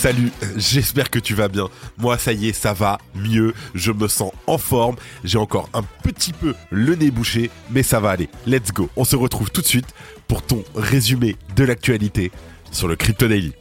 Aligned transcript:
Salut, 0.00 0.32
j'espère 0.56 1.10
que 1.10 1.18
tu 1.18 1.34
vas 1.34 1.48
bien. 1.48 1.68
Moi, 1.98 2.16
ça 2.16 2.32
y 2.32 2.48
est, 2.48 2.54
ça 2.54 2.72
va 2.72 2.96
mieux. 3.14 3.52
Je 3.74 3.92
me 3.92 4.08
sens 4.08 4.32
en 4.46 4.56
forme. 4.56 4.96
J'ai 5.24 5.36
encore 5.36 5.68
un 5.74 5.82
petit 6.02 6.32
peu 6.32 6.54
le 6.70 6.94
nez 6.94 7.10
bouché, 7.10 7.50
mais 7.70 7.82
ça 7.82 8.00
va 8.00 8.08
aller. 8.08 8.30
Let's 8.46 8.72
go. 8.72 8.88
On 8.96 9.04
se 9.04 9.14
retrouve 9.14 9.50
tout 9.50 9.60
de 9.60 9.66
suite 9.66 9.92
pour 10.26 10.40
ton 10.40 10.64
résumé 10.74 11.36
de 11.54 11.64
l'actualité 11.64 12.32
sur 12.72 12.88
le 12.88 12.96
Crypto 12.96 13.28
Daily. 13.28 13.52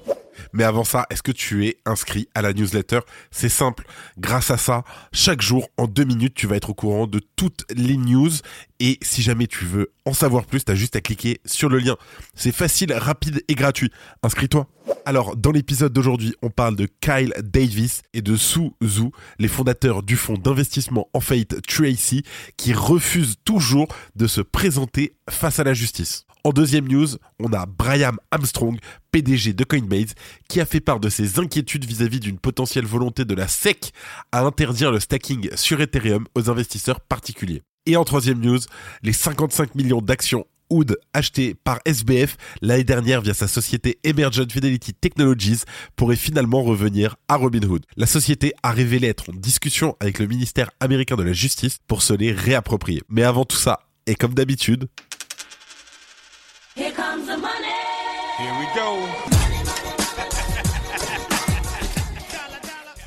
Mais 0.54 0.64
avant 0.64 0.86
ça, 0.86 1.08
est-ce 1.10 1.22
que 1.22 1.34
tu 1.34 1.68
es 1.68 1.76
inscrit 1.86 2.30
à 2.34 2.42
la 2.42 2.54
newsletter? 2.54 3.02
C'est 3.32 3.50
simple. 3.50 3.86
Grâce 4.18 4.50
à 4.50 4.56
ça, 4.56 4.86
chaque 5.12 5.42
jour, 5.42 5.68
en 5.76 5.88
deux 5.88 6.06
minutes, 6.06 6.36
tu 6.36 6.48
vas 6.48 6.56
être 6.56 6.70
au 6.70 6.74
courant 6.74 7.06
de 7.06 7.20
toutes 7.36 7.66
les 7.76 7.98
news. 7.98 8.32
Et 8.80 8.98
si 9.02 9.22
jamais 9.22 9.48
tu 9.48 9.66
veux 9.66 9.92
en 10.06 10.14
savoir 10.14 10.46
plus, 10.46 10.64
tu 10.64 10.72
as 10.72 10.76
juste 10.76 10.96
à 10.96 11.02
cliquer 11.02 11.42
sur 11.44 11.68
le 11.68 11.80
lien. 11.80 11.98
C'est 12.34 12.56
facile, 12.56 12.94
rapide 12.94 13.44
et 13.50 13.56
gratuit. 13.56 13.92
Inscris-toi. 14.24 14.70
Alors, 15.06 15.36
dans 15.36 15.52
l'épisode 15.52 15.94
d'aujourd'hui, 15.94 16.36
on 16.42 16.50
parle 16.50 16.76
de 16.76 16.88
Kyle 17.02 17.34
Davis 17.42 18.02
et 18.14 18.22
de 18.22 18.36
Su 18.36 18.72
Zhu, 18.84 19.12
les 19.40 19.48
fondateurs 19.48 20.04
du 20.04 20.16
fonds 20.16 20.38
d'investissement 20.38 21.10
en 21.14 21.20
faillite 21.20 21.62
Tracy, 21.66 22.24
qui 22.58 22.74
refusent 22.74 23.38
toujours 23.44 23.88
de 24.16 24.28
se 24.28 24.42
présenter 24.42 25.14
face 25.30 25.60
à 25.60 25.64
la 25.64 25.74
justice. 25.74 26.26
En 26.44 26.52
deuxième 26.52 26.88
news, 26.88 27.08
on 27.40 27.52
a 27.54 27.66
Brian 27.66 28.14
Armstrong, 28.32 28.78
PDG 29.12 29.54
de 29.54 29.64
Coinbase, 29.64 30.14
qui 30.48 30.62
a 30.62 30.66
fait 30.66 30.80
part 30.80 31.00
de 31.00 31.10
ses 31.10 31.40
inquiétudes 31.40 31.86
vis-à-vis 31.86 32.20
d'une 32.20 32.40
potentielle 32.40 32.86
volonté 32.86 33.26
de 33.26 33.36
la 33.36 33.48
SEC 33.48 33.92
à 34.32 34.42
interdire 34.42 34.92
le 34.92 35.00
stacking 35.00 35.50
sur 35.56 35.82
Ethereum 35.82 36.26
aux 36.36 36.50
investisseurs 36.50 37.02
particuliers. 37.02 37.62
Et 37.86 37.98
en 37.98 38.06
troisième 38.06 38.40
news, 38.40 38.60
les 39.04 39.14
55 39.14 39.76
millions 39.76 40.02
d'actions 40.02 40.46
Oud 40.70 40.98
acheté 41.14 41.54
par 41.54 41.80
SBF 41.86 42.38
l'année 42.62 42.84
dernière 42.84 43.22
via 43.22 43.34
sa 43.34 43.48
société 43.48 44.00
Emergent 44.04 44.46
Fidelity 44.50 44.94
Technologies 44.94 45.64
pourrait 45.96 46.16
finalement 46.16 46.64
revenir 46.64 47.16
à 47.28 47.36
Robinhood. 47.36 47.86
La 47.98 48.06
société 48.06 48.54
a 48.64 48.72
révélé 48.72 49.08
être 49.08 49.30
en 49.30 49.34
discussion 49.34 49.96
avec 50.00 50.20
le 50.20 50.28
ministère 50.28 50.72
américain 50.80 51.16
de 51.16 51.24
la 51.24 51.34
Justice 51.34 51.80
pour 51.88 52.02
se 52.02 52.14
les 52.14 52.32
réapproprier. 52.32 53.02
Mais 53.10 53.24
avant 53.24 53.46
tout 53.46 53.58
ça, 53.58 53.80
et 54.06 54.16
comme 54.16 54.34
d'habitude, 54.34 54.88
Here 56.76 56.94
comes 56.94 57.26
the 57.26 57.38
money. 57.40 57.76
Here 58.38 58.54
we 58.60 58.68
go. 58.76 59.40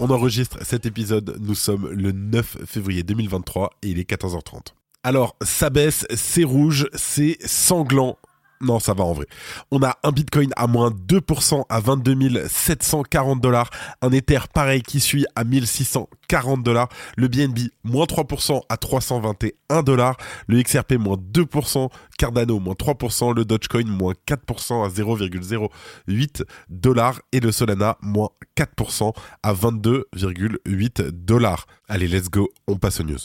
on 0.03 0.11
enregistre 0.11 0.59
cet 0.65 0.85
épisode, 0.85 1.39
nous 1.41 1.55
sommes 1.55 1.89
le 1.93 2.11
9 2.11 2.65
février 2.67 3.05
2023 3.05 3.71
et 3.83 3.91
il 3.91 4.01
est 4.01 4.11
14h30. 4.11 4.75
Alors, 5.05 5.37
ça 5.43 5.69
baisse, 5.69 6.07
c'est 6.15 6.45
rouge, 6.45 6.87
c'est 6.95 7.37
sanglant. 7.45 8.19
Non, 8.61 8.79
ça 8.79 8.95
va 8.95 9.03
en 9.03 9.13
vrai. 9.13 9.27
On 9.73 9.83
a 9.83 9.99
un 10.05 10.13
Bitcoin 10.13 10.51
à 10.55 10.69
moins 10.69 10.91
2% 10.91 11.65
à 11.69 11.81
22 11.81 12.47
740 12.47 13.41
dollars. 13.41 13.69
Un 14.01 14.13
Ether 14.13 14.39
pareil 14.55 14.83
qui 14.83 15.01
suit 15.01 15.27
à 15.35 15.43
1640 15.43 16.63
dollars. 16.63 16.89
Le 17.17 17.27
BNB 17.27 17.59
moins 17.83 18.05
3% 18.05 18.61
à 18.69 18.77
321 18.77 19.83
dollars. 19.83 20.17
Le 20.47 20.63
XRP 20.63 20.93
moins 20.93 21.17
2%. 21.17 21.89
Cardano 22.17 22.61
moins 22.61 22.75
3%. 22.75 23.35
Le 23.35 23.45
Dogecoin 23.45 23.87
moins 23.87 24.15
4% 24.29 24.85
à 24.85 24.89
0,08 24.89 26.45
dollars. 26.69 27.21
Et 27.33 27.41
le 27.41 27.51
Solana 27.51 27.99
moins 28.01 28.29
4% 28.57 29.13
à 29.43 29.53
22,8 29.53 31.11
dollars. 31.11 31.67
Allez, 31.89 32.07
let's 32.07 32.31
go. 32.31 32.49
On 32.69 32.77
passe 32.77 33.01
aux 33.01 33.05
news. 33.05 33.19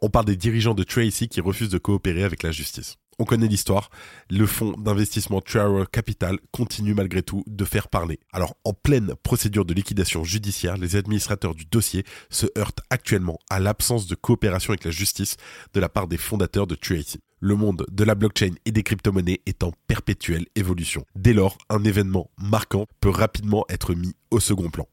On 0.00 0.10
parle 0.10 0.26
des 0.26 0.36
dirigeants 0.36 0.74
de 0.74 0.84
Tracy 0.84 1.28
qui 1.28 1.40
refusent 1.40 1.70
de 1.70 1.78
coopérer 1.78 2.22
avec 2.22 2.44
la 2.44 2.52
justice. 2.52 2.98
On 3.18 3.24
connaît 3.24 3.48
l'histoire. 3.48 3.90
Le 4.30 4.46
fonds 4.46 4.76
d'investissement 4.78 5.40
Triarrow 5.40 5.84
Capital 5.86 6.38
continue 6.52 6.94
malgré 6.94 7.20
tout 7.22 7.42
de 7.48 7.64
faire 7.64 7.88
parler. 7.88 8.20
Alors, 8.32 8.54
en 8.62 8.72
pleine 8.72 9.14
procédure 9.24 9.64
de 9.64 9.74
liquidation 9.74 10.22
judiciaire, 10.22 10.76
les 10.76 10.94
administrateurs 10.94 11.56
du 11.56 11.64
dossier 11.64 12.04
se 12.30 12.46
heurtent 12.56 12.82
actuellement 12.90 13.40
à 13.50 13.58
l'absence 13.58 14.06
de 14.06 14.14
coopération 14.14 14.70
avec 14.70 14.84
la 14.84 14.92
justice 14.92 15.36
de 15.74 15.80
la 15.80 15.88
part 15.88 16.06
des 16.06 16.16
fondateurs 16.16 16.68
de 16.68 16.76
Tracy. 16.76 17.18
Le 17.40 17.56
monde 17.56 17.84
de 17.90 18.04
la 18.04 18.14
blockchain 18.14 18.54
et 18.66 18.70
des 18.70 18.84
crypto-monnaies 18.84 19.40
est 19.46 19.64
en 19.64 19.72
perpétuelle 19.88 20.46
évolution. 20.54 21.04
Dès 21.16 21.32
lors, 21.32 21.58
un 21.70 21.82
événement 21.82 22.30
marquant 22.38 22.86
peut 23.00 23.10
rapidement 23.10 23.64
être 23.68 23.94
mis 23.94 24.14
au 24.30 24.38
second 24.38 24.70
plan. 24.70 24.86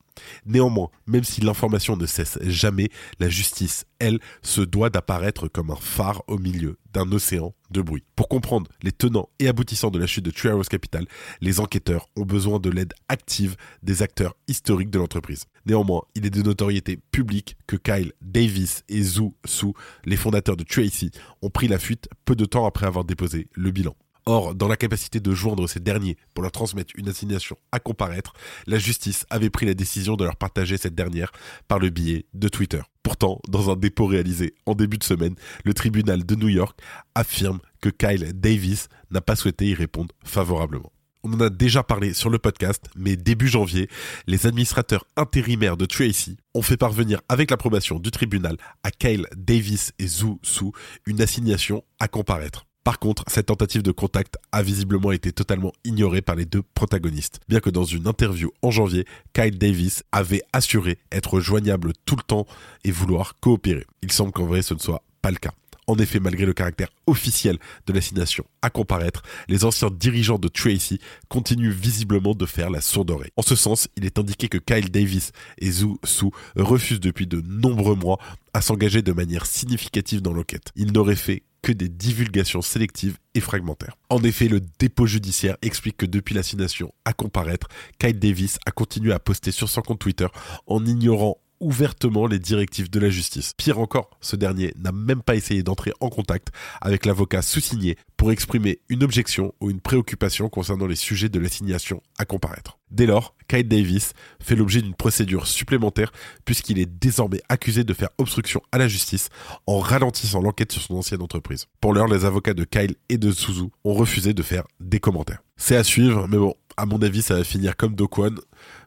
Néanmoins, 0.45 0.89
même 1.07 1.23
si 1.23 1.41
l'information 1.41 1.97
ne 1.97 2.05
cesse 2.05 2.37
jamais, 2.43 2.89
la 3.19 3.29
justice, 3.29 3.85
elle, 3.99 4.19
se 4.41 4.61
doit 4.61 4.89
d'apparaître 4.89 5.47
comme 5.47 5.71
un 5.71 5.75
phare 5.75 6.23
au 6.27 6.37
milieu 6.37 6.77
d'un 6.93 7.11
océan 7.11 7.53
de 7.71 7.81
bruit. 7.81 8.03
Pour 8.15 8.29
comprendre 8.29 8.69
les 8.81 8.91
tenants 8.91 9.29
et 9.39 9.47
aboutissants 9.47 9.91
de 9.91 9.99
la 9.99 10.07
chute 10.07 10.25
de 10.25 10.31
Tree 10.31 10.49
Capital, 10.69 11.05
les 11.41 11.59
enquêteurs 11.59 12.09
ont 12.15 12.25
besoin 12.25 12.59
de 12.59 12.69
l'aide 12.69 12.93
active 13.09 13.55
des 13.83 14.01
acteurs 14.01 14.35
historiques 14.47 14.89
de 14.89 14.99
l'entreprise. 14.99 15.45
Néanmoins, 15.65 16.03
il 16.15 16.25
est 16.25 16.29
de 16.29 16.41
notoriété 16.41 16.99
publique 17.11 17.57
que 17.67 17.75
Kyle 17.75 18.13
Davis 18.21 18.83
et 18.87 19.01
Zhu 19.01 19.31
Su, 19.45 19.73
les 20.05 20.17
fondateurs 20.17 20.57
de 20.57 20.63
Tracy, 20.63 21.11
ont 21.41 21.49
pris 21.49 21.67
la 21.67 21.79
fuite 21.79 22.07
peu 22.23 22.35
de 22.35 22.45
temps 22.45 22.65
après 22.65 22.85
avoir 22.85 23.03
déposé 23.03 23.47
le 23.53 23.71
bilan. 23.71 23.95
Or, 24.27 24.55
dans 24.55 24.67
la 24.67 24.75
capacité 24.75 25.19
de 25.19 25.33
joindre 25.35 25.67
ces 25.67 25.79
derniers 25.79 26.17
pour 26.33 26.41
leur 26.41 26.51
transmettre 26.51 26.93
une 26.95 27.09
assignation 27.09 27.57
à 27.71 27.79
comparaître, 27.79 28.33
la 28.65 28.79
justice 28.79 29.23
avait 29.29 29.51
pris 29.51 29.67
la 29.67 29.75
décision 29.75 30.15
de 30.15 30.23
leur 30.23 30.35
partager 30.35 30.77
cette 30.77 30.95
dernière 30.95 31.31
par 31.67 31.77
le 31.77 31.91
biais 31.91 32.25
de 32.33 32.47
Twitter. 32.47 32.81
Pourtant, 33.03 33.39
dans 33.47 33.69
un 33.69 33.75
dépôt 33.75 34.07
réalisé 34.07 34.55
en 34.65 34.73
début 34.73 34.97
de 34.97 35.03
semaine, 35.03 35.35
le 35.63 35.75
tribunal 35.75 36.25
de 36.25 36.35
New 36.35 36.49
York 36.49 36.79
affirme 37.13 37.59
que 37.81 37.89
Kyle 37.89 38.31
Davis 38.33 38.89
n'a 39.11 39.21
pas 39.21 39.35
souhaité 39.35 39.67
y 39.67 39.75
répondre 39.75 40.15
favorablement. 40.23 40.91
On 41.21 41.33
en 41.33 41.39
a 41.41 41.49
déjà 41.51 41.83
parlé 41.83 42.13
sur 42.15 42.31
le 42.31 42.39
podcast, 42.39 42.83
mais 42.95 43.15
début 43.15 43.47
janvier, 43.47 43.89
les 44.25 44.47
administrateurs 44.47 45.05
intérimaires 45.17 45.77
de 45.77 45.85
Tracy 45.85 46.37
ont 46.55 46.63
fait 46.63 46.77
parvenir 46.77 47.21
avec 47.29 47.51
l'approbation 47.51 47.99
du 47.99 48.09
tribunal 48.09 48.57
à 48.83 48.89
Kyle 48.89 49.27
Davis 49.35 49.91
et 49.99 50.07
Zhu 50.07 50.37
Su 50.41 50.65
une 51.05 51.21
assignation 51.21 51.83
à 51.99 52.07
comparaître. 52.07 52.65
Par 52.85 52.99
contre, 52.99 53.23
cette 53.25 53.47
tentative 53.47 53.81
de 53.81 53.91
contact 53.91 54.37
a 54.51 54.61
visiblement 54.61 55.11
été 55.11 55.31
totalement 55.31 55.73
ignorée 55.85 56.21
par 56.21 56.35
les 56.35 56.45
deux 56.45 56.61
protagonistes, 56.61 57.39
bien 57.49 57.59
que 57.59 57.71
dans 57.71 57.83
une 57.83 58.05
interview 58.05 58.51
en 58.61 58.69
janvier, 58.69 59.07
Kyle 59.33 59.57
Davis 59.57 60.03
avait 60.11 60.43
assuré 60.53 60.99
être 61.11 61.39
joignable 61.39 61.93
tout 62.05 62.15
le 62.15 62.21
temps 62.21 62.45
et 62.83 62.91
vouloir 62.91 63.39
coopérer. 63.39 63.87
Il 64.03 64.11
semble 64.11 64.31
qu'en 64.31 64.45
vrai 64.45 64.61
ce 64.61 64.75
ne 64.75 64.79
soit 64.79 65.01
pas 65.23 65.31
le 65.31 65.37
cas. 65.37 65.53
En 65.87 65.97
effet, 65.97 66.19
malgré 66.19 66.45
le 66.45 66.53
caractère 66.53 66.89
officiel 67.07 67.57
de 67.85 67.93
l'assignation 67.93 68.45
à 68.61 68.69
comparaître, 68.69 69.21
les 69.47 69.65
anciens 69.65 69.89
dirigeants 69.91 70.39
de 70.39 70.47
Tracy 70.47 70.99
continuent 71.29 71.71
visiblement 71.71 72.33
de 72.33 72.45
faire 72.45 72.69
la 72.69 72.81
sourde 72.81 73.11
oreille. 73.11 73.31
En 73.35 73.41
ce 73.41 73.55
sens, 73.55 73.87
il 73.95 74.05
est 74.05 74.17
indiqué 74.17 74.47
que 74.47 74.57
Kyle 74.57 74.89
Davis 74.89 75.31
et 75.59 75.71
Zhu 75.71 75.95
Su 76.03 76.27
refusent 76.55 76.99
depuis 76.99 77.27
de 77.27 77.41
nombreux 77.41 77.95
mois 77.95 78.17
à 78.53 78.61
s'engager 78.61 79.01
de 79.01 79.11
manière 79.11 79.45
significative 79.45 80.21
dans 80.21 80.33
l'enquête. 80.33 80.71
Ils 80.75 80.91
n'auraient 80.91 81.15
fait 81.15 81.43
que 81.61 81.71
des 81.71 81.89
divulgations 81.89 82.61
sélectives 82.61 83.17
et 83.33 83.39
fragmentaires. 83.39 83.97
En 84.09 84.23
effet, 84.23 84.47
le 84.47 84.61
dépôt 84.79 85.07
judiciaire 85.07 85.57
explique 85.63 85.97
que 85.97 86.05
depuis 86.05 86.35
l'assignation 86.35 86.93
à 87.05 87.13
comparaître, 87.13 87.67
Kyle 87.97 88.19
Davis 88.19 88.59
a 88.67 88.71
continué 88.71 89.13
à 89.13 89.19
poster 89.19 89.51
sur 89.51 89.67
son 89.67 89.81
compte 89.81 89.97
Twitter 89.97 90.27
en 90.67 90.85
ignorant 90.85 91.39
ouvertement 91.59 92.27
les 92.27 92.39
directives 92.39 92.89
de 92.89 92.99
la 92.99 93.09
justice. 93.09 93.53
Pire 93.57 93.79
encore, 93.79 94.09
ce 94.21 94.35
dernier 94.35 94.73
n'a 94.77 94.91
même 94.91 95.21
pas 95.21 95.35
essayé 95.35 95.63
d'entrer 95.63 95.91
en 95.99 96.09
contact 96.09 96.49
avec 96.81 97.05
l'avocat 97.05 97.41
sous-signé 97.41 97.97
pour 98.17 98.31
exprimer 98.31 98.79
une 98.89 99.03
objection 99.03 99.53
ou 99.61 99.69
une 99.69 99.81
préoccupation 99.81 100.49
concernant 100.49 100.87
les 100.87 100.95
sujets 100.95 101.29
de 101.29 101.39
l'assignation 101.39 102.01
à 102.17 102.25
comparaître. 102.25 102.77
Dès 102.91 103.05
lors, 103.05 103.35
Kyle 103.47 103.67
Davis 103.67 104.13
fait 104.39 104.55
l'objet 104.55 104.81
d'une 104.81 104.93
procédure 104.93 105.47
supplémentaire 105.47 106.11
puisqu'il 106.45 106.79
est 106.79 106.85
désormais 106.85 107.41
accusé 107.49 107.83
de 107.83 107.93
faire 107.93 108.09
obstruction 108.17 108.61
à 108.71 108.77
la 108.77 108.87
justice 108.87 109.29
en 109.67 109.79
ralentissant 109.79 110.41
l'enquête 110.41 110.71
sur 110.71 110.81
son 110.81 110.95
ancienne 110.95 111.21
entreprise. 111.21 111.65
Pour 111.81 111.93
l'heure, 111.93 112.07
les 112.07 112.25
avocats 112.25 112.53
de 112.53 112.63
Kyle 112.63 112.95
et 113.09 113.17
de 113.17 113.31
Suzu 113.31 113.69
ont 113.83 113.93
refusé 113.93 114.33
de 114.33 114.43
faire 114.43 114.63
des 114.79 114.99
commentaires. 114.99 115.43
C'est 115.57 115.75
à 115.75 115.83
suivre, 115.83 116.27
mais 116.27 116.37
bon, 116.37 116.53
à 116.77 116.85
mon 116.85 117.01
avis, 117.01 117.21
ça 117.21 117.35
va 117.35 117.43
finir 117.43 117.75
comme 117.75 117.95
Dokwon. 117.95 118.35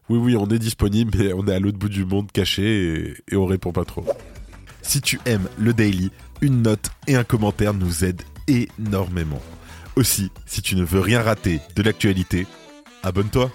Oui, 0.09 0.19
oui, 0.19 0.37
on 0.37 0.47
est 0.49 0.59
disponible, 0.59 1.19
mais 1.19 1.33
on 1.33 1.47
est 1.47 1.55
à 1.55 1.59
l'autre 1.59 1.79
bout 1.79 1.89
du 1.89 2.05
monde 2.05 2.31
caché 2.33 3.15
et, 3.29 3.35
et 3.35 3.37
on 3.37 3.47
répond 3.47 3.73
pas 3.73 3.85
trop. 3.85 4.05
Si 4.83 5.01
tu 5.01 5.21
aimes 5.27 5.49
le 5.59 5.75
daily, 5.75 6.11
une 6.41 6.63
note 6.63 6.91
et 7.07 7.17
un 7.17 7.25
commentaire 7.25 7.75
nous 7.75 8.05
aident 8.05 8.23
énormément. 8.47 9.43
Aussi, 9.97 10.31
si 10.47 10.63
tu 10.63 10.77
ne 10.77 10.85
veux 10.85 11.01
rien 11.01 11.23
rater 11.23 11.61
de 11.75 11.83
l'actualité, 11.83 12.47
abonne-toi. 13.03 13.51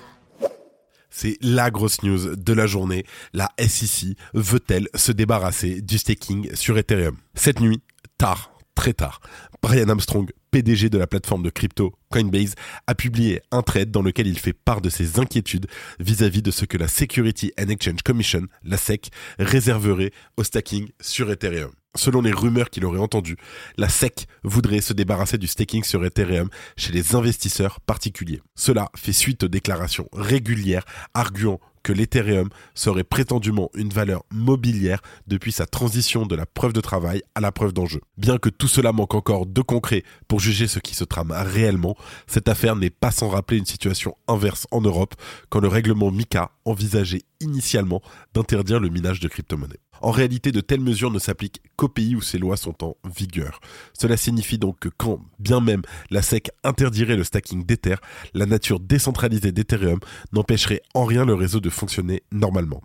C'est 1.09 1.38
la 1.41 1.71
grosse 1.71 2.03
news 2.03 2.35
de 2.35 2.53
la 2.53 2.65
journée. 2.65 3.06
La 3.33 3.50
SEC 3.59 4.18
veut-elle 4.33 4.89
se 4.95 5.12
débarrasser 5.12 5.81
du 5.81 5.97
staking 5.97 6.53
sur 6.56 6.77
Ethereum? 6.77 7.18
Cette 7.35 7.62
nuit, 7.62 7.81
tard, 8.18 8.51
très 8.75 8.94
tard, 8.94 9.21
Brian 9.62 9.89
Armstrong, 9.89 10.30
PDG 10.54 10.92
de 10.92 11.00
la 11.00 11.08
plateforme 11.08 11.42
de 11.42 11.50
crypto 11.50 11.96
Coinbase, 12.12 12.54
a 12.86 12.94
publié 12.94 13.42
un 13.50 13.64
thread 13.64 13.90
dans 13.90 14.04
lequel 14.04 14.28
il 14.28 14.38
fait 14.38 14.54
part 14.54 14.82
de 14.82 14.90
ses 14.90 15.20
inquiétudes 15.20 15.66
vis-à-vis 16.00 16.44
de 16.44 16.52
ce 16.52 16.66
que 16.66 16.78
la 16.78 16.88
Security 16.88 17.52
and 17.60 17.70
Exchange 17.70 18.04
Commission, 18.04 18.44
la 18.64 18.78
SEC, 18.78 19.10
réserverait 19.40 20.12
au 20.38 20.44
staking 20.44 20.90
sur 21.02 21.32
Ethereum. 21.32 21.72
Selon 21.96 22.22
les 22.22 22.32
rumeurs 22.32 22.70
qu'il 22.70 22.86
aurait 22.86 23.00
entendues, 23.00 23.38
la 23.78 23.90
SEC 23.90 24.28
voudrait 24.44 24.82
se 24.82 24.94
débarrasser 24.94 25.40
du 25.40 25.48
staking 25.48 25.84
sur 25.84 26.06
Ethereum 26.06 26.50
chez 26.78 26.92
les 26.92 27.16
investisseurs 27.16 27.80
particuliers. 27.82 28.42
Cela 28.54 28.90
fait 28.96 29.12
suite 29.12 29.44
aux 29.44 29.48
déclarations 29.48 30.08
régulières 30.14 30.86
arguant 31.16 31.60
que 31.83 31.94
l'Ethereum 31.94 32.50
serait 32.74 33.03
prétendument 33.03 33.69
une 33.75 33.89
valeur 33.89 34.24
mobilière 34.31 35.01
depuis 35.27 35.51
sa 35.51 35.65
transition 35.65 36.25
de 36.25 36.35
la 36.35 36.45
preuve 36.45 36.74
de 36.74 36.81
travail 36.81 37.21
à 37.35 37.41
la 37.41 37.51
preuve 37.51 37.74
d'enjeu. 37.74 38.01
Bien 38.18 38.38
que 38.38 38.50
tout 38.50 38.68
cela 38.68 38.91
manque 38.91 39.13
encore 39.13 39.45
de 39.45 39.62
concret 39.62 40.03
pour 40.27 40.39
juger 40.39 40.68
ce 40.68 40.80
qui 40.80 40.95
se 40.95 41.03
trame 41.03 41.31
réellement, 41.31 41.95
cette 42.27 42.47
affaire 42.47 42.75
n'est 42.75 42.89
pas 42.89 43.12
sans 43.12 43.30
rappeler 43.30 43.57
une 43.57 43.65
situation 43.65 44.15
inverse 44.27 44.65
en 44.71 44.81
Europe 44.81 45.15
quand 45.50 45.59
le 45.59 45.68
règlement 45.68 46.12
MICA 46.12 46.51
envisageait 46.65 47.24
initialement 47.41 48.01
d'interdire 48.33 48.80
le 48.80 48.89
minage 48.89 49.19
de 49.19 49.27
crypto-monnaies. 49.27 49.80
En 50.04 50.12
réalité, 50.12 50.52
de 50.52 50.60
telles 50.60 50.82
mesures 50.82 51.12
ne 51.12 51.18
s'appliquent 51.18 51.62
qu'aux 51.78 51.88
pays 51.88 52.14
où 52.18 52.22
ces 52.22 52.38
lois 52.38 52.58
sont 52.58 52.84
en 52.84 52.98
vigueur. 53.10 53.62
Cela 53.98 54.18
signifie 54.18 54.58
donc 54.58 54.78
que 54.80 54.90
quand, 54.90 55.22
bien 55.40 55.62
même, 55.62 55.82
la 56.12 56.22
SEC 56.22 56.52
interdirait 56.66 57.16
le 57.16 57.24
stacking 57.24 57.66
d'Ether, 57.66 57.96
la 58.34 58.46
nature 58.46 58.82
décentralisée 58.82 59.54
d'Ethereum 59.54 60.00
n'empêcherait 60.34 60.82
en 60.94 61.06
rien 61.06 61.24
le 61.24 61.34
réseau 61.34 61.62
de 61.62 61.70
fonctionner 61.70 62.24
normalement. 62.34 62.82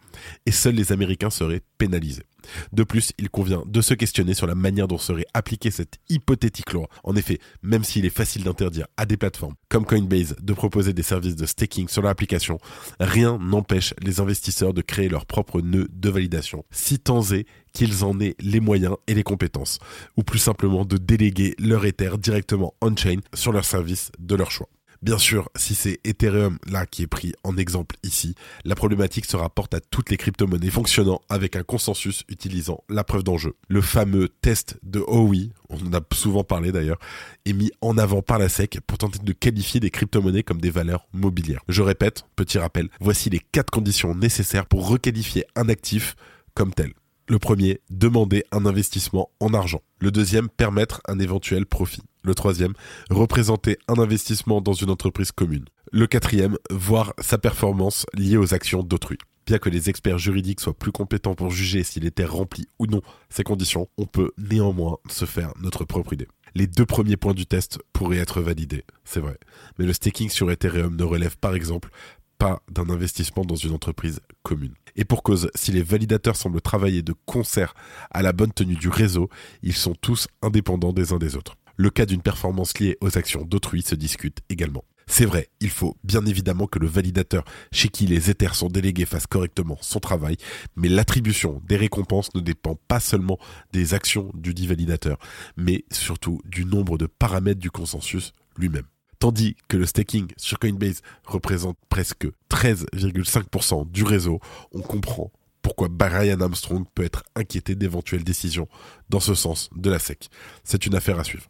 Et 0.47 0.53
seuls 0.53 0.77
les 0.77 0.93
Américains 0.93 1.31
seraient 1.31 1.63
pénalisés. 1.77 2.23
De 2.73 2.83
plus, 2.85 3.13
il 3.19 3.31
convient 3.31 3.63
de 3.67 3.81
se 3.81 3.95
questionner 3.95 4.35
sur 4.35 4.47
la 4.47 4.55
manière 4.55 4.89
dont 4.89 4.99
serait 4.99 5.27
appliquée 5.35 5.71
cette 5.71 5.99
hypothétique 6.09 6.73
loi. 6.73 6.89
En 7.05 7.17
effet, 7.17 7.39
même 7.63 7.85
s'il 7.85 8.05
est 8.05 8.11
facile 8.11 8.45
d'interdire 8.45 8.87
à 8.97 9.07
des 9.07 9.17
plateformes 9.17 9.55
comme 9.69 9.85
Coinbase 9.85 10.37
de 10.41 10.53
proposer 10.53 10.93
des 10.93 11.03
services 11.03 11.37
de 11.37 11.47
staking 11.47 11.89
sur 11.89 12.03
l'application, 12.03 12.59
rien 13.01 13.39
n'empêche 13.39 13.95
les 14.03 14.21
investisseurs 14.21 14.75
de 14.75 14.83
créer 14.83 15.09
leur 15.09 15.27
propre 15.27 15.61
nœud 15.61 15.89
de 15.93 16.11
validation, 16.11 16.65
si 16.71 16.99
tant 16.99 17.23
est 17.33 17.47
qu'ils 17.73 18.05
en 18.05 18.19
aient 18.21 18.35
les 18.41 18.61
moyens 18.61 18.97
et 19.07 19.15
les 19.15 19.23
compétences, 19.23 19.79
ou 20.17 20.23
plus 20.23 20.39
simplement 20.39 20.85
de 20.85 20.97
déléguer 20.97 21.55
leur 21.59 21.85
Ether 21.85 22.13
directement 22.19 22.75
on-chain 22.81 23.21
sur 23.35 23.53
leur 23.53 23.65
service 23.65 24.11
de 24.19 24.35
leur 24.35 24.51
choix. 24.51 24.69
Bien 25.01 25.19
sûr, 25.19 25.49
si 25.55 25.77
c'est 25.77 26.01
Ethereum 26.03 26.59
là 26.67 26.85
qui 26.85 27.03
est 27.03 27.07
pris 27.07 27.33
en 27.45 27.57
exemple 27.57 27.95
ici, 28.03 28.35
la 28.65 28.75
problématique 28.75 29.27
se 29.27 29.37
rapporte 29.37 29.73
à 29.75 29.81
toutes 29.81 30.11
les 30.11 30.17
crypto-monnaies 30.17 30.71
fonctionnant 30.71 31.21
avec 31.29 31.55
un 31.55 31.63
consensus 31.63 32.25
utilisant 32.29 32.83
la 32.89 33.05
preuve 33.05 33.23
d'enjeu. 33.23 33.55
Le 33.69 33.81
fameux 33.81 34.29
test 34.29 34.77
de 34.83 34.99
OWI, 34.99 35.53
on 35.69 35.77
en 35.77 35.93
a 35.93 36.01
souvent 36.13 36.43
parlé 36.43 36.73
d'ailleurs, 36.73 36.99
est 37.47 37.53
mis 37.53 37.71
en 37.81 37.97
avant 37.97 38.23
par 38.23 38.41
la 38.41 38.49
SEC 38.49 38.81
pour 38.89 38.99
tenter 38.99 39.21
de 39.21 39.33
qualifier 39.33 39.79
des 39.79 39.91
crypto-monnaies 39.91 40.43
comme 40.43 40.61
des 40.61 40.71
valeurs 40.71 41.07
mobilières. 41.13 41.63
Je 41.69 41.83
répète, 41.83 42.25
petit 42.35 42.59
rappel, 42.59 42.89
voici 42.99 43.31
les 43.31 43.41
quatre 43.53 43.71
conditions 43.71 44.17
nécessaires 44.17 44.67
pour 44.67 44.89
requalifier 44.89 45.45
un 45.55 45.69
actif 45.69 46.17
comme 46.55 46.75
tel. 46.75 46.93
Le 47.31 47.39
premier, 47.39 47.83
demander 47.91 48.43
un 48.53 48.65
investissement 48.65 49.29
en 49.39 49.53
argent. 49.53 49.83
Le 50.01 50.11
deuxième, 50.11 50.49
permettre 50.49 51.03
un 51.07 51.19
éventuel 51.19 51.67
profit. 51.67 52.01
Le 52.23 52.35
troisième, 52.35 52.73
représenter 53.11 53.77
un 53.87 53.99
investissement 53.99 54.63
dans 54.63 54.73
une 54.73 54.89
entreprise 54.89 55.31
commune. 55.31 55.67
Le 55.93 56.07
quatrième, 56.07 56.57
voir 56.71 57.13
sa 57.21 57.37
performance 57.37 58.07
liée 58.15 58.39
aux 58.39 58.55
actions 58.55 58.83
d'autrui. 58.83 59.19
Bien 59.47 59.59
que 59.59 59.69
les 59.69 59.91
experts 59.91 60.17
juridiques 60.17 60.61
soient 60.61 60.73
plus 60.73 60.91
compétents 60.91 61.35
pour 61.35 61.51
juger 61.51 61.83
s'il 61.83 62.07
était 62.07 62.25
rempli 62.25 62.67
ou 62.79 62.87
non 62.87 63.03
ces 63.29 63.45
conditions, 63.45 63.91
on 63.99 64.07
peut 64.07 64.31
néanmoins 64.39 64.97
se 65.11 65.27
faire 65.27 65.53
notre 65.61 65.85
propre 65.85 66.15
idée. 66.15 66.29
Les 66.55 66.67
deux 66.67 66.87
premiers 66.87 67.17
points 67.17 67.35
du 67.35 67.47
test 67.47 67.79
pourraient 67.93 68.19
être 68.19 68.41
validés, 68.41 68.85
c'est 69.05 69.21
vrai. 69.21 69.39
Mais 69.79 69.85
le 69.85 69.93
staking 69.93 70.31
sur 70.31 70.51
Ethereum 70.51 70.97
ne 70.97 71.05
relève 71.05 71.37
par 71.37 71.55
exemple 71.55 71.91
pas 72.39 72.63
d'un 72.71 72.89
investissement 72.89 73.45
dans 73.45 73.57
une 73.57 73.73
entreprise 73.73 74.21
commune. 74.43 74.75
Et 74.97 75.05
pour 75.05 75.23
cause, 75.23 75.51
si 75.55 75.73
les 75.73 75.83
validateurs 75.83 76.37
semblent 76.37 76.61
travailler 76.61 77.03
de 77.03 77.15
concert 77.27 77.75
à 78.11 78.23
la 78.23 78.33
bonne 78.33 78.53
tenue 78.53 78.77
du 78.77 78.89
réseau, 78.89 79.29
ils 79.63 79.77
sont 79.77 79.95
tous 79.95 80.29
indépendants 80.43 80.93
des 80.93 81.13
uns 81.13 81.19
des 81.19 81.37
autres. 81.37 81.57
Le 81.77 81.91
cas 81.91 82.07
d'une 82.07 82.23
performance 82.23 82.79
liée 82.79 82.97
aux 83.01 83.19
actions 83.19 83.45
d'autrui 83.45 83.83
se 83.83 83.95
discute 83.95 84.41
également. 84.49 84.85
C'est 85.11 85.25
vrai, 85.25 85.49
il 85.61 85.71
faut 85.71 85.97
bien 86.05 86.27
évidemment 86.27 86.67
que 86.67 86.79
le 86.79 86.87
validateur 86.87 87.45
chez 87.73 87.89
qui 87.89 88.07
les 88.07 88.31
éthers 88.31 88.55
sont 88.55 88.69
délégués 88.69 89.07
fasse 89.07 89.27
correctement 89.27 89.79
son 89.81 90.01
travail, 90.01 90.37
mais 90.77 90.89
l'attribution 90.89 91.63
des 91.67 91.77
récompenses 91.77 92.35
ne 92.35 92.41
dépend 92.41 92.79
pas 92.89 93.01
seulement 93.01 93.39
des 93.73 93.95
actions 93.95 94.31
du 94.35 94.53
dit 94.53 94.67
validateur, 94.67 95.19
mais 95.57 95.85
surtout 95.91 96.43
du 96.45 96.67
nombre 96.67 96.99
de 96.99 97.07
paramètres 97.07 97.61
du 97.61 97.71
consensus 97.71 98.33
lui-même. 98.57 98.85
Tandis 99.19 99.57
que 99.67 99.77
le 99.77 99.85
staking 99.85 100.29
sur 100.37 100.59
Coinbase 100.61 101.03
représente 101.25 101.77
presque 101.89 102.29
13,5% 102.51 103.91
du 103.91 104.05
réseau, 104.05 104.39
on 104.73 104.81
comprend 104.81 105.33
pourquoi 105.61 105.89
Brian 105.89 106.41
Armstrong 106.41 106.85
peut 106.95 107.05
être 107.05 107.25
inquiété 107.35 107.75
d'éventuelles 107.75 108.23
décisions 108.23 108.69
dans 109.11 109.21
ce 109.21 109.35
sens 109.35 109.71
de 109.75 109.91
la 109.91 109.99
SEC. 109.99 110.29
C'est 110.63 110.87
une 110.87 110.95
affaire 110.95 111.19
à 111.19 111.25
suivre. 111.25 111.47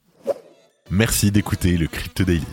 Merci 0.90 1.30
d'écouter 1.30 1.76
le 1.76 1.86
Crypto 1.86 2.24
Daily. 2.24 2.46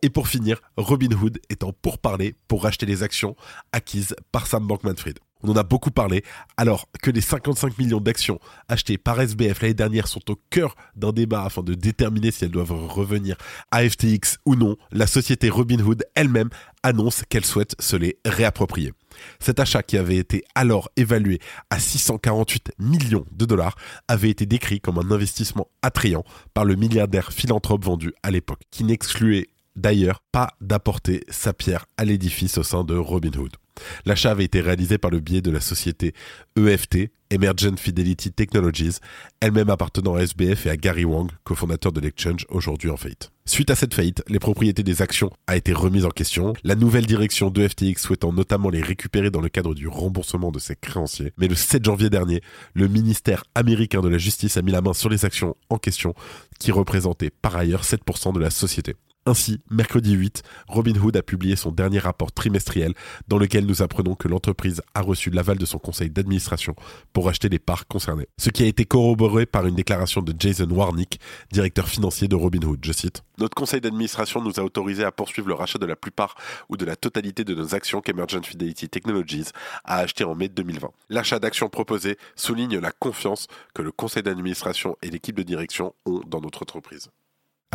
Et 0.00 0.08
pour 0.08 0.26
finir, 0.26 0.60
Robinhood 0.78 1.38
est 1.50 1.62
en 1.62 1.72
pourparlers 1.72 2.34
pour 2.48 2.62
racheter 2.62 2.86
les 2.86 3.02
actions 3.02 3.36
acquises 3.72 4.16
par 4.32 4.46
Sam 4.46 4.66
Bankman-Fried. 4.66 5.18
On 5.42 5.50
en 5.50 5.56
a 5.56 5.62
beaucoup 5.62 5.90
parlé, 5.90 6.24
alors 6.56 6.88
que 7.02 7.10
les 7.10 7.20
55 7.20 7.78
millions 7.78 8.00
d'actions 8.00 8.40
achetées 8.68 8.98
par 8.98 9.20
SBF 9.20 9.60
l'année 9.60 9.74
dernière 9.74 10.08
sont 10.08 10.30
au 10.30 10.36
cœur 10.50 10.74
d'un 10.94 11.12
débat 11.12 11.44
afin 11.44 11.62
de 11.62 11.74
déterminer 11.74 12.30
si 12.30 12.44
elles 12.44 12.50
doivent 12.50 12.72
revenir 12.72 13.36
à 13.70 13.88
FTX 13.88 14.38
ou 14.46 14.54
non, 14.56 14.76
la 14.92 15.06
société 15.06 15.50
Robinhood 15.50 16.04
elle-même 16.14 16.48
annonce 16.82 17.22
qu'elle 17.28 17.44
souhaite 17.44 17.76
se 17.80 17.96
les 17.96 18.18
réapproprier. 18.24 18.92
Cet 19.40 19.60
achat 19.60 19.82
qui 19.82 19.96
avait 19.96 20.16
été 20.16 20.44
alors 20.54 20.88
évalué 20.96 21.38
à 21.70 21.78
648 21.78 22.72
millions 22.78 23.26
de 23.32 23.44
dollars 23.44 23.76
avait 24.08 24.30
été 24.30 24.46
décrit 24.46 24.80
comme 24.80 24.98
un 24.98 25.10
investissement 25.10 25.68
attrayant 25.82 26.24
par 26.54 26.64
le 26.64 26.74
milliardaire 26.76 27.32
philanthrope 27.32 27.84
vendu 27.84 28.12
à 28.22 28.30
l'époque, 28.30 28.62
qui 28.70 28.84
n'excluait 28.84 29.48
d'ailleurs 29.74 30.22
pas 30.32 30.48
d'apporter 30.60 31.24
sa 31.28 31.52
pierre 31.52 31.86
à 31.96 32.04
l'édifice 32.04 32.58
au 32.58 32.62
sein 32.62 32.84
de 32.84 32.94
Robinhood. 32.94 33.56
L'achat 34.04 34.30
avait 34.30 34.44
été 34.44 34.60
réalisé 34.60 34.98
par 34.98 35.10
le 35.10 35.20
biais 35.20 35.42
de 35.42 35.50
la 35.50 35.60
société 35.60 36.14
EFT, 36.56 37.10
Emergent 37.30 37.76
Fidelity 37.76 38.32
Technologies, 38.32 38.98
elle-même 39.40 39.70
appartenant 39.70 40.14
à 40.14 40.20
SBF 40.20 40.66
et 40.66 40.70
à 40.70 40.76
Gary 40.76 41.04
Wang, 41.04 41.30
cofondateur 41.44 41.92
de 41.92 42.00
l'exchange 42.00 42.46
aujourd'hui 42.48 42.90
en 42.90 42.96
faillite. 42.96 43.30
Suite 43.46 43.70
à 43.70 43.74
cette 43.74 43.94
faillite, 43.94 44.22
les 44.28 44.38
propriétés 44.38 44.82
des 44.82 45.02
actions 45.02 45.30
a 45.46 45.56
été 45.56 45.72
remise 45.72 46.04
en 46.04 46.10
question, 46.10 46.52
la 46.64 46.74
nouvelle 46.74 47.06
direction 47.06 47.50
de 47.50 47.66
FTX 47.66 47.96
souhaitant 47.98 48.32
notamment 48.32 48.70
les 48.70 48.82
récupérer 48.82 49.30
dans 49.30 49.40
le 49.40 49.48
cadre 49.48 49.74
du 49.74 49.88
remboursement 49.88 50.50
de 50.50 50.58
ses 50.58 50.76
créanciers. 50.76 51.32
Mais 51.36 51.48
le 51.48 51.54
7 51.54 51.84
janvier 51.84 52.10
dernier, 52.10 52.42
le 52.74 52.88
ministère 52.88 53.44
américain 53.54 54.00
de 54.00 54.08
la 54.08 54.18
Justice 54.18 54.56
a 54.56 54.62
mis 54.62 54.72
la 54.72 54.80
main 54.80 54.94
sur 54.94 55.08
les 55.08 55.24
actions 55.24 55.56
en 55.70 55.78
question, 55.78 56.14
qui 56.58 56.72
représentaient 56.72 57.30
par 57.30 57.56
ailleurs 57.56 57.82
7% 57.82 58.32
de 58.32 58.40
la 58.40 58.50
société. 58.50 58.96
Ainsi, 59.28 59.60
mercredi 59.72 60.12
8, 60.12 60.44
Robinhood 60.68 61.16
a 61.16 61.22
publié 61.22 61.56
son 61.56 61.72
dernier 61.72 61.98
rapport 61.98 62.30
trimestriel 62.30 62.94
dans 63.26 63.38
lequel 63.38 63.66
nous 63.66 63.82
apprenons 63.82 64.14
que 64.14 64.28
l'entreprise 64.28 64.82
a 64.94 65.00
reçu 65.00 65.30
l'aval 65.30 65.58
de 65.58 65.66
son 65.66 65.78
conseil 65.78 66.10
d'administration 66.10 66.76
pour 67.12 67.28
acheter 67.28 67.48
les 67.48 67.58
parts 67.58 67.88
concernées. 67.88 68.28
Ce 68.38 68.50
qui 68.50 68.62
a 68.62 68.66
été 68.66 68.84
corroboré 68.84 69.44
par 69.44 69.66
une 69.66 69.74
déclaration 69.74 70.22
de 70.22 70.32
Jason 70.38 70.70
Warnick, 70.70 71.18
directeur 71.50 71.88
financier 71.88 72.28
de 72.28 72.36
Robinhood. 72.36 72.78
Je 72.84 72.92
cite 72.92 73.24
Notre 73.38 73.56
conseil 73.56 73.80
d'administration 73.80 74.40
nous 74.40 74.60
a 74.60 74.62
autorisé 74.62 75.02
à 75.02 75.10
poursuivre 75.10 75.48
le 75.48 75.54
rachat 75.54 75.80
de 75.80 75.86
la 75.86 75.96
plupart 75.96 76.36
ou 76.68 76.76
de 76.76 76.84
la 76.84 76.94
totalité 76.94 77.42
de 77.42 77.56
nos 77.56 77.74
actions 77.74 78.00
qu'Emergent 78.00 78.44
Fidelity 78.44 78.88
Technologies 78.88 79.50
a 79.84 79.96
achetées 79.96 80.22
en 80.22 80.36
mai 80.36 80.48
2020. 80.48 80.88
L'achat 81.08 81.40
d'actions 81.40 81.68
proposées 81.68 82.16
souligne 82.36 82.78
la 82.78 82.92
confiance 82.92 83.48
que 83.74 83.82
le 83.82 83.90
conseil 83.90 84.22
d'administration 84.22 84.96
et 85.02 85.10
l'équipe 85.10 85.36
de 85.36 85.42
direction 85.42 85.96
ont 86.04 86.20
dans 86.24 86.40
notre 86.40 86.62
entreprise. 86.62 87.10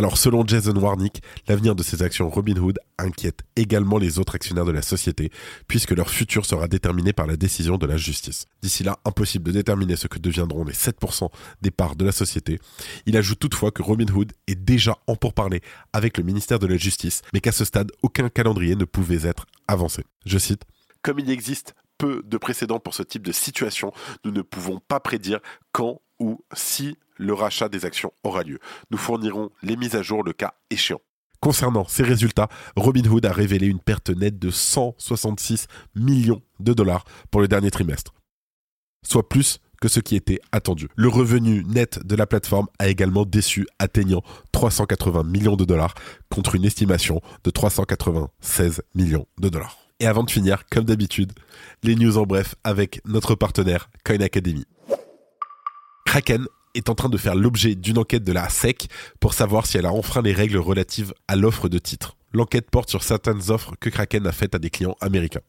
Alors 0.01 0.17
selon 0.17 0.43
Jason 0.48 0.75
Warnick, 0.75 1.22
l'avenir 1.48 1.75
de 1.75 1.84
ces 1.84 2.01
actions 2.01 2.27
Robinhood 2.27 2.79
inquiète 2.98 3.41
également 3.55 4.00
les 4.00 4.17
autres 4.17 4.34
actionnaires 4.34 4.65
de 4.65 4.72
la 4.72 4.81
société, 4.81 5.29
puisque 5.67 5.91
leur 5.91 6.10
futur 6.10 6.43
sera 6.43 6.67
déterminé 6.67 7.13
par 7.13 7.27
la 7.27 7.38
décision 7.38 7.77
de 7.77 7.86
la 7.86 7.98
justice. 7.98 8.48
D'ici 8.63 8.84
là, 8.84 8.98
impossible 9.05 9.46
de 9.46 9.51
déterminer 9.51 9.96
ce 9.96 10.08
que 10.08 10.17
deviendront 10.17 10.63
les 10.63 10.74
7% 10.74 11.29
des 11.62 11.70
parts 11.70 11.96
de 11.96 12.03
la 12.03 12.12
société. 12.12 12.58
Il 13.05 13.15
ajoute 13.15 13.38
toutefois 13.38 13.70
que 13.70 13.84
Robinhood 13.84 14.34
est 14.48 14.55
déjà 14.55 14.98
en 15.05 15.15
pourparlers 15.15 15.62
avec 15.93 16.17
le 16.17 16.24
ministère 16.24 16.58
de 16.58 16.65
la 16.65 16.77
Justice, 16.77 17.22
mais 17.31 17.39
qu'à 17.39 17.51
ce 17.51 17.63
stade, 17.63 17.91
aucun 18.01 18.29
calendrier 18.29 18.75
ne 18.75 18.86
pouvait 18.86 19.29
être 19.29 19.46
avancé. 19.67 20.03
Je 20.25 20.39
cite 20.39 20.63
Comme 21.03 21.20
il 21.20 21.29
existe 21.29 21.75
peu 22.00 22.24
de 22.25 22.38
précédents 22.39 22.79
pour 22.79 22.96
ce 22.96 23.03
type 23.03 23.22
de 23.22 23.31
situation, 23.31 23.93
nous 24.25 24.31
ne 24.31 24.41
pouvons 24.41 24.79
pas 24.79 25.00
prédire 25.00 25.41
quand 25.72 26.01
ou 26.22 26.40
si 26.54 26.98
le 27.18 27.34
rachat 27.34 27.68
des 27.68 27.84
actions 27.84 28.13
aura 28.24 28.44
lieu. 28.44 28.60
Nous 28.92 28.98
fournirons 28.98 29.50
les 29.63 29.75
mises 29.75 29.96
à 29.96 30.04
jour 30.04 30.24
le 30.24 30.34
cas 30.34 30.54
échéant. 30.70 31.01
Concernant 31.40 31.88
ces 31.88 32.04
résultats, 32.04 32.48
Robinhood 32.75 33.25
a 33.25 33.34
révélé 33.34 33.66
une 33.66 33.80
perte 33.80 34.12
nette 34.12 34.38
de 34.38 34.51
166 34.51 35.66
millions 35.96 36.44
de 36.60 36.74
dollars 36.74 37.04
pour 37.32 37.42
le 37.42 37.48
dernier 37.48 37.72
trimestre, 37.72 38.13
soit 39.04 39.28
plus 39.28 39.60
que 39.82 39.88
ce 39.88 40.00
qui 40.00 40.16
était 40.16 40.40
attendu. 40.51 40.90
Le 40.96 41.08
revenu 41.08 41.63
net 41.63 42.06
de 42.06 42.16
la 42.16 42.28
plateforme 42.28 42.68
a 42.78 42.88
également 42.88 43.25
déçu, 43.25 43.66
atteignant 43.80 44.22
380 44.51 45.24
millions 45.24 45.56
de 45.56 45.66
dollars 45.66 45.96
contre 46.30 46.54
une 46.54 46.66
estimation 46.66 47.20
de 47.44 47.50
396 47.50 48.84
millions 48.94 49.25
de 49.40 49.50
dollars. 49.50 49.80
Et 50.00 50.06
avant 50.06 50.24
de 50.24 50.30
finir, 50.30 50.66
comme 50.70 50.86
d'habitude, 50.86 51.32
les 51.82 51.96
news 51.96 52.20
en 52.20 52.28
bref 52.28 52.54
avec 52.63 53.01
notre 53.06 53.34
partenaire 53.34 53.90
Coin 54.04 54.22
Academy. 54.22 54.66
Kraken 56.12 56.46
est 56.75 56.89
en 56.89 56.94
train 56.94 57.08
de 57.08 57.15
faire 57.15 57.36
l'objet 57.36 57.74
d'une 57.74 57.98
enquête 57.98 58.25
de 58.25 58.34
la 58.34 58.50
SEC 58.50 58.89
pour 59.22 59.34
savoir 59.34 59.65
si 59.65 59.77
elle 59.77 59.86
a 59.86 59.94
enfreint 59.94 60.22
les 60.22 60.34
règles 60.34 60.58
relatives 60.58 61.13
à 61.30 61.38
l'offre 61.38 61.70
de 61.70 61.77
titres. 61.77 62.18
L'enquête 62.34 62.70
porte 62.70 62.89
sur 62.89 63.01
certaines 63.01 63.50
offres 63.50 63.75
que 63.80 63.89
Kraken 63.89 64.27
a 64.27 64.34
faites 64.34 64.53
à 64.53 64.60
des 64.60 64.70
clients 64.70 64.98
américains. 65.00 65.39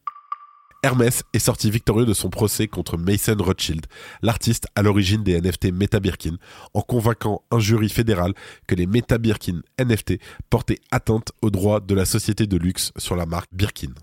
Hermès 0.84 1.24
est 1.32 1.40
sorti 1.40 1.68
victorieux 1.68 2.06
de 2.06 2.14
son 2.14 2.30
procès 2.30 2.68
contre 2.68 2.96
Mason 2.96 3.38
Rothschild, 3.40 3.86
l'artiste 4.22 4.68
à 4.76 4.82
l'origine 4.82 5.24
des 5.24 5.40
NFT 5.40 5.72
Meta 5.72 5.98
Birkin, 5.98 6.36
en 6.74 6.82
convainquant 6.82 7.42
un 7.50 7.58
jury 7.58 7.88
fédéral 7.88 8.32
que 8.68 8.76
les 8.76 8.86
Meta 8.86 9.18
Birkin 9.18 9.62
NFT 9.80 10.20
portaient 10.48 10.78
atteinte 10.92 11.32
aux 11.42 11.50
droits 11.50 11.80
de 11.80 11.96
la 11.96 12.04
société 12.04 12.46
de 12.46 12.56
luxe 12.56 12.92
sur 12.98 13.16
la 13.16 13.26
marque 13.26 13.52
Birkin. 13.52 13.94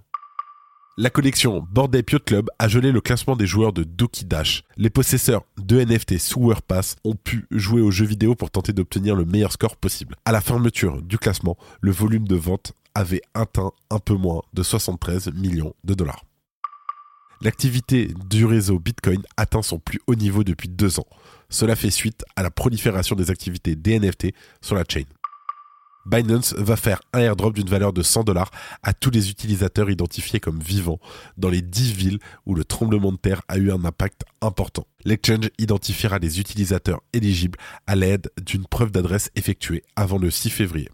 La 1.02 1.10
collection 1.10 1.66
Yacht 1.78 2.26
Club 2.26 2.50
a 2.60 2.68
gelé 2.68 2.92
le 2.92 3.00
classement 3.00 3.38
des 3.38 3.48
joueurs 3.48 3.72
de 3.72 3.84
Doki 3.84 4.26
Dash. 4.26 4.66
Les 4.76 4.90
possesseurs 4.90 5.46
de 5.58 5.80
NFT 5.80 6.18
Sewer 6.18 6.58
Pass 6.68 6.98
ont 7.06 7.16
pu 7.16 7.46
jouer 7.52 7.80
aux 7.80 7.90
jeux 7.90 8.06
vidéo 8.06 8.36
pour 8.36 8.52
tenter 8.52 8.74
d'obtenir 8.74 9.16
le 9.16 9.24
meilleur 9.24 9.54
score 9.54 9.78
possible. 9.78 10.18
À 10.26 10.34
la 10.34 10.42
fermeture 10.42 11.02
du 11.02 11.18
classement, 11.18 11.56
le 11.80 11.92
volume 11.92 12.28
de 12.28 12.36
vente 12.36 12.74
avait 12.96 13.22
atteint 13.34 13.72
un 13.90 14.00
peu 14.00 14.16
moins 14.16 14.42
de 14.54 14.62
73 14.62 15.32
millions 15.36 15.74
de 15.86 15.94
dollars. 15.94 16.26
L'activité 17.40 18.10
du 18.30 18.44
réseau 18.44 18.78
Bitcoin 18.78 19.22
atteint 19.38 19.62
son 19.62 19.80
plus 19.80 20.02
haut 20.06 20.16
niveau 20.16 20.44
depuis 20.44 20.68
deux 20.68 21.00
ans. 21.00 21.08
Cela 21.48 21.78
fait 21.78 21.92
suite 21.92 22.26
à 22.36 22.44
la 22.44 22.52
prolifération 22.52 23.16
des 23.16 23.32
activités 23.32 23.78
des 23.78 24.00
NFT 24.00 24.34
sur 24.60 24.76
la 24.76 24.84
chain. 24.86 25.04
Binance 26.10 26.54
va 26.58 26.76
faire 26.76 27.02
un 27.14 27.20
airdrop 27.20 27.54
d'une 27.54 27.70
valeur 27.70 27.94
de 27.94 28.02
100 28.02 28.24
dollars 28.24 28.52
à 28.84 28.94
tous 28.94 29.12
les 29.12 29.30
utilisateurs 29.30 29.90
identifiés 29.90 30.40
comme 30.40 30.60
vivants 30.60 31.00
dans 31.38 31.50
les 31.50 31.62
10 31.62 31.94
villes 31.94 32.20
où 32.46 32.56
le 32.56 32.64
tremblement 32.64 33.12
de 33.12 33.18
terre 33.18 33.42
a 33.48 33.58
eu 33.58 33.72
un 33.72 33.86
impact 33.86 34.24
important. 34.42 34.88
L'exchange 35.06 35.50
identifiera 35.60 36.18
les 36.18 36.40
utilisateurs 36.40 37.02
éligibles 37.14 37.60
à 37.88 37.96
l'aide 37.96 38.32
d'une 38.44 38.66
preuve 38.66 38.92
d'adresse 38.92 39.30
effectuée 39.36 39.84
avant 39.96 40.18
le 40.18 40.32
6 40.32 40.50
février 40.50 40.90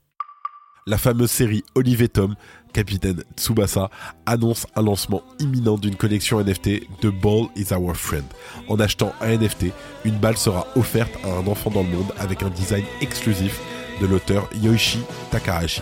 la 0.87 0.97
fameuse 0.99 1.31
série 1.31 1.63
Olivier 1.73 2.07
Tom, 2.07 2.35
capitaine 2.71 3.23
Tsubasa, 3.35 3.89
annonce 4.27 4.67
un 4.75 4.83
lancement 4.83 5.23
imminent 5.39 5.77
d'une 5.77 5.95
collection 5.95 6.39
NFT 6.39 7.01
The 7.01 7.07
Ball 7.07 7.47
is 7.55 7.73
Our 7.73 7.95
Friend. 7.95 8.25
En 8.67 8.79
achetant 8.79 9.11
un 9.19 9.35
NFT, 9.35 9.71
une 10.03 10.17
balle 10.17 10.37
sera 10.37 10.67
offerte 10.75 11.11
à 11.23 11.29
un 11.29 11.47
enfant 11.47 11.71
dans 11.71 11.81
le 11.81 11.89
monde 11.89 12.13
avec 12.19 12.43
un 12.43 12.49
design 12.51 12.85
exclusif 13.01 13.59
de 14.01 14.05
l'auteur 14.05 14.49
Yoichi 14.55 14.99
Takahashi. 15.31 15.81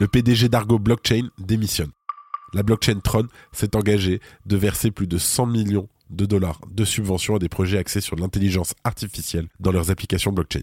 Le 0.00 0.08
PDG 0.08 0.48
d'Argo 0.48 0.78
Blockchain 0.78 1.28
démissionne. 1.38 1.90
La 2.52 2.62
blockchain 2.62 3.00
Tron 3.02 3.26
s'est 3.52 3.76
engagée 3.76 4.20
de 4.46 4.56
verser 4.56 4.90
plus 4.90 5.06
de 5.06 5.18
100 5.18 5.46
millions 5.46 5.88
de 6.10 6.26
dollars 6.26 6.60
de 6.70 6.84
subventions 6.84 7.36
à 7.36 7.38
des 7.38 7.48
projets 7.48 7.78
axés 7.78 8.00
sur 8.00 8.16
l'intelligence 8.16 8.74
artificielle 8.84 9.48
dans 9.60 9.72
leurs 9.72 9.90
applications 9.90 10.32
blockchain. 10.32 10.62